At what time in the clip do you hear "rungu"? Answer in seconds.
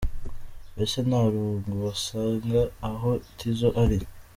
1.31-1.69